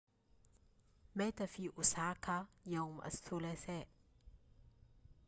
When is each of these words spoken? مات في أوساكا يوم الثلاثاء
مات 1.15 1.43
في 1.43 1.71
أوساكا 1.77 2.45
يوم 2.65 3.01
الثلاثاء 3.05 3.87